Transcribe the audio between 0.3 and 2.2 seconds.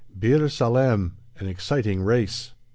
SALEM AN EXCITING